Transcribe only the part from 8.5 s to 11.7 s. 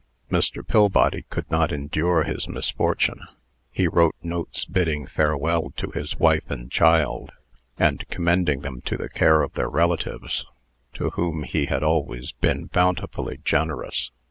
them to the care of their relatives, to whom he